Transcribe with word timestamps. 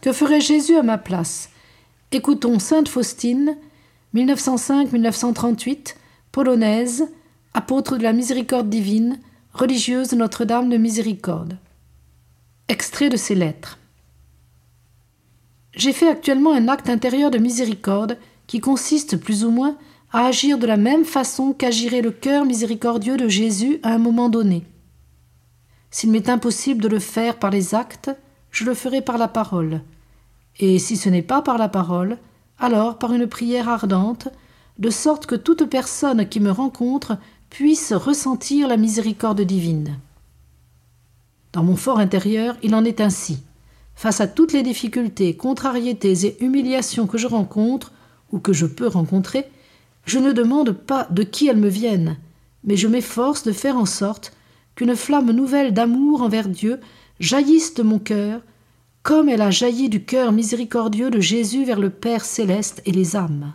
Que 0.00 0.12
ferait 0.12 0.40
Jésus 0.40 0.76
à 0.76 0.82
ma 0.82 0.96
place? 0.96 1.50
Écoutons 2.10 2.58
Sainte 2.58 2.88
Faustine, 2.88 3.56
1905-1938, 4.14 5.94
polonaise, 6.32 7.06
apôtre 7.52 7.98
de 7.98 8.02
la 8.02 8.14
miséricorde 8.14 8.70
divine, 8.70 9.20
religieuse 9.52 10.08
de 10.08 10.16
Notre-Dame 10.16 10.70
de 10.70 10.78
Miséricorde. 10.78 11.58
Extrait 12.68 13.10
de 13.10 13.18
ses 13.18 13.34
lettres. 13.34 13.78
J'ai 15.74 15.92
fait 15.92 16.08
actuellement 16.08 16.54
un 16.54 16.68
acte 16.68 16.88
intérieur 16.88 17.30
de 17.30 17.38
miséricorde 17.38 18.16
qui 18.46 18.60
consiste 18.60 19.18
plus 19.18 19.44
ou 19.44 19.50
moins 19.50 19.76
à 20.12 20.26
agir 20.26 20.56
de 20.58 20.66
la 20.66 20.78
même 20.78 21.04
façon 21.04 21.52
qu'agirait 21.52 22.02
le 22.02 22.10
cœur 22.10 22.46
miséricordieux 22.46 23.18
de 23.18 23.28
Jésus 23.28 23.80
à 23.82 23.90
un 23.92 23.98
moment 23.98 24.30
donné. 24.30 24.64
S'il 25.90 26.10
m'est 26.10 26.30
impossible 26.30 26.82
de 26.82 26.88
le 26.88 27.00
faire 27.00 27.38
par 27.38 27.50
les 27.50 27.74
actes, 27.74 28.10
je 28.50 28.64
le 28.64 28.74
ferai 28.74 29.02
par 29.02 29.18
la 29.18 29.28
parole. 29.28 29.82
Et 30.58 30.78
si 30.78 30.96
ce 30.96 31.08
n'est 31.08 31.22
pas 31.22 31.42
par 31.42 31.58
la 31.58 31.68
parole, 31.68 32.18
alors 32.58 32.98
par 32.98 33.12
une 33.12 33.26
prière 33.26 33.68
ardente, 33.68 34.28
de 34.78 34.90
sorte 34.90 35.26
que 35.26 35.34
toute 35.34 35.64
personne 35.64 36.28
qui 36.28 36.40
me 36.40 36.50
rencontre 36.50 37.18
puisse 37.50 37.92
ressentir 37.92 38.68
la 38.68 38.76
miséricorde 38.76 39.40
divine. 39.40 39.98
Dans 41.52 41.64
mon 41.64 41.76
fort 41.76 41.98
intérieur, 41.98 42.56
il 42.62 42.74
en 42.74 42.84
est 42.84 43.00
ainsi. 43.00 43.42
Face 43.94 44.20
à 44.20 44.28
toutes 44.28 44.52
les 44.52 44.62
difficultés, 44.62 45.36
contrariétés 45.36 46.26
et 46.26 46.42
humiliations 46.42 47.06
que 47.06 47.18
je 47.18 47.26
rencontre, 47.26 47.92
ou 48.32 48.38
que 48.38 48.52
je 48.52 48.66
peux 48.66 48.86
rencontrer, 48.86 49.46
je 50.06 50.18
ne 50.18 50.32
demande 50.32 50.72
pas 50.72 51.06
de 51.10 51.22
qui 51.22 51.48
elles 51.48 51.56
me 51.56 51.68
viennent, 51.68 52.16
mais 52.64 52.76
je 52.76 52.88
m'efforce 52.88 53.42
de 53.42 53.52
faire 53.52 53.76
en 53.76 53.86
sorte 53.86 54.32
qu'une 54.80 54.96
flamme 54.96 55.30
nouvelle 55.32 55.74
d'amour 55.74 56.22
envers 56.22 56.48
Dieu 56.48 56.80
jaillisse 57.18 57.74
de 57.74 57.82
mon 57.82 57.98
cœur, 57.98 58.40
comme 59.02 59.28
elle 59.28 59.42
a 59.42 59.50
jailli 59.50 59.90
du 59.90 60.06
cœur 60.06 60.32
miséricordieux 60.32 61.10
de 61.10 61.20
Jésus 61.20 61.66
vers 61.66 61.78
le 61.78 61.90
Père 61.90 62.24
céleste 62.24 62.80
et 62.86 62.90
les 62.90 63.14
âmes. 63.14 63.52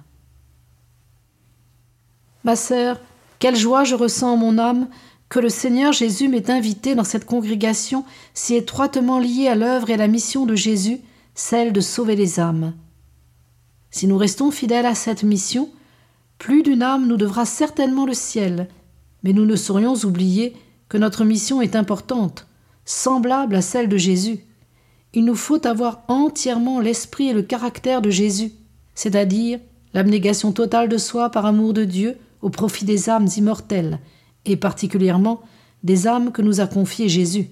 Ma 2.44 2.56
sœur, 2.56 3.00
quelle 3.40 3.56
joie 3.56 3.86
je 3.86 3.96
ressens 3.96 4.34
en 4.34 4.38
mon 4.38 4.60
âme 4.60 4.88
que 5.28 5.40
le 5.40 5.50
Seigneur 5.50 5.94
Jésus 5.94 6.28
m'ait 6.28 6.52
invité 6.52 6.94
dans 6.94 7.04
cette 7.04 7.26
congrégation 7.26 8.06
si 8.36 8.54
étroitement 8.54 9.18
liée 9.18 9.48
à 9.48 9.56
l'œuvre 9.56 9.90
et 9.90 9.96
à 9.96 9.98
la 9.98 10.08
mission 10.08 10.46
de 10.46 10.54
Jésus, 10.54 11.00
celle 11.34 11.74
de 11.74 11.82
sauver 11.82 12.16
les 12.16 12.40
âmes. 12.40 12.76
Si 13.90 14.06
nous 14.06 14.18
restons 14.20 14.52
fidèles 14.52 14.86
à 14.86 14.94
cette 14.94 15.24
mission, 15.24 15.72
plus 16.38 16.62
d'une 16.62 16.84
âme 16.84 17.08
nous 17.08 17.18
devra 17.18 17.46
certainement 17.46 18.06
le 18.06 18.14
ciel, 18.14 18.68
mais 19.24 19.34
nous 19.34 19.48
ne 19.48 19.56
saurions 19.56 19.96
oublier 19.96 20.56
que 20.90 20.98
notre 20.98 21.24
mission 21.26 21.62
est 21.62 21.76
importante, 21.76 22.48
semblable 22.86 23.56
à 23.56 23.62
celle 23.62 23.90
de 23.90 23.98
Jésus. 23.98 24.40
Il 25.14 25.26
nous 25.26 25.36
faut 25.36 25.66
avoir 25.66 26.04
entièrement 26.08 26.80
l'esprit 26.80 27.30
et 27.30 27.34
le 27.34 27.42
caractère 27.42 28.02
de 28.02 28.10
Jésus, 28.10 28.52
c'est-à-dire 28.94 29.60
l'abnégation 29.94 30.52
totale 30.52 30.90
de 30.90 30.98
soi 30.98 31.30
par 31.30 31.46
amour 31.46 31.74
de 31.74 31.86
Dieu 31.86 32.18
au 32.42 32.50
profit 32.50 32.86
des 32.86 33.10
âmes 33.10 33.28
immortelles, 33.38 34.00
et 34.46 34.58
particulièrement 34.58 35.42
des 35.84 36.08
âmes 36.08 36.32
que 36.32 36.42
nous 36.42 36.60
a 36.60 36.68
confiées 36.68 37.10
Jésus. 37.10 37.50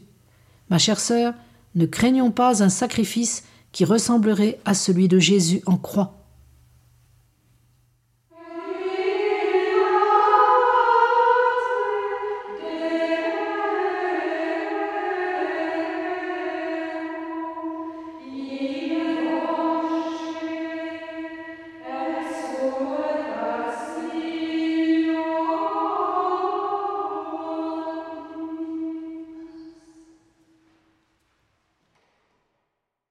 Ma 0.69 0.77
chère 0.77 0.99
sœur, 0.99 1.33
ne 1.75 1.85
craignons 1.85 2.31
pas 2.31 2.63
un 2.63 2.69
sacrifice 2.69 3.43
qui 3.71 3.85
ressemblerait 3.85 4.59
à 4.65 4.73
celui 4.73 5.07
de 5.07 5.19
Jésus 5.19 5.61
en 5.65 5.77
croix. 5.77 6.22